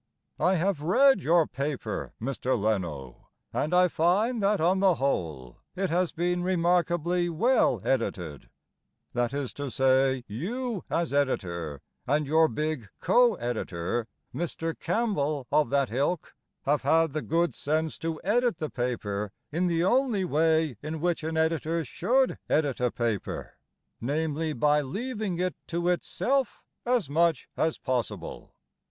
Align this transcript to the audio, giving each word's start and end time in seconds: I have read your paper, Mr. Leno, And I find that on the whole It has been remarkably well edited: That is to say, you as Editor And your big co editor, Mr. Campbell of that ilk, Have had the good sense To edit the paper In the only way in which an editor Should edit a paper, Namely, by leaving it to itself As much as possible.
I 0.39 0.55
have 0.55 0.81
read 0.81 1.21
your 1.21 1.45
paper, 1.45 2.13
Mr. 2.19 2.57
Leno, 2.59 3.27
And 3.53 3.71
I 3.71 3.87
find 3.87 4.41
that 4.41 4.59
on 4.59 4.79
the 4.79 4.95
whole 4.95 5.57
It 5.75 5.91
has 5.91 6.11
been 6.11 6.41
remarkably 6.41 7.29
well 7.29 7.79
edited: 7.83 8.49
That 9.13 9.31
is 9.31 9.53
to 9.53 9.69
say, 9.69 10.23
you 10.27 10.83
as 10.89 11.13
Editor 11.13 11.83
And 12.07 12.25
your 12.25 12.47
big 12.47 12.89
co 12.99 13.35
editor, 13.35 14.07
Mr. 14.33 14.73
Campbell 14.79 15.45
of 15.51 15.69
that 15.69 15.91
ilk, 15.91 16.33
Have 16.63 16.81
had 16.81 17.11
the 17.11 17.21
good 17.21 17.53
sense 17.53 17.99
To 17.99 18.19
edit 18.23 18.57
the 18.57 18.71
paper 18.71 19.31
In 19.51 19.67
the 19.67 19.83
only 19.83 20.25
way 20.25 20.77
in 20.81 20.99
which 20.99 21.23
an 21.23 21.37
editor 21.37 21.85
Should 21.85 22.39
edit 22.49 22.79
a 22.79 22.89
paper, 22.89 23.55
Namely, 24.01 24.53
by 24.53 24.81
leaving 24.81 25.37
it 25.37 25.55
to 25.67 25.89
itself 25.89 26.63
As 26.87 27.07
much 27.07 27.47
as 27.55 27.77
possible. 27.77 28.55